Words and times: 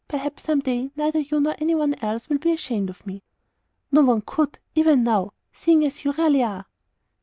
Perhaps, 0.07 0.41
some 0.41 0.61
day, 0.61 0.89
neither 0.95 1.19
you 1.19 1.39
nor 1.39 1.53
any 1.59 1.75
one 1.75 1.93
else 2.01 2.27
will 2.27 2.39
be 2.39 2.51
ashamed 2.51 2.89
of 2.89 3.05
me." 3.05 3.21
"No 3.91 4.01
one 4.03 4.21
could, 4.25 4.57
even 4.73 5.03
now, 5.03 5.33
seeing 5.53 5.81
you 5.83 5.89
as 5.89 6.03
you 6.03 6.11
really 6.13 6.41
are." 6.41 6.65